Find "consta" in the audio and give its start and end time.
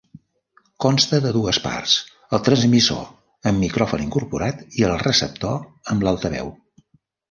0.85-1.19